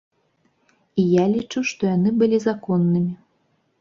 І 1.03 1.05
я 1.09 1.25
лічу, 1.33 1.59
што 1.73 1.81
яны 1.95 2.09
былі 2.23 2.37
законнымі. 2.47 3.13